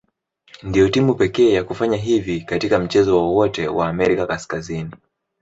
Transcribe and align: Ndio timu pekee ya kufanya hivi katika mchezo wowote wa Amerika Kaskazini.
Ndio 0.63 0.89
timu 0.89 1.15
pekee 1.15 1.53
ya 1.53 1.63
kufanya 1.63 1.97
hivi 1.97 2.41
katika 2.41 2.79
mchezo 2.79 3.15
wowote 3.17 3.67
wa 3.67 3.89
Amerika 3.89 4.27
Kaskazini. 4.27 4.91